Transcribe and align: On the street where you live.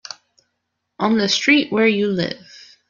On 0.97 1.19
the 1.19 1.29
street 1.29 1.71
where 1.71 1.85
you 1.85 2.07
live. 2.07 2.75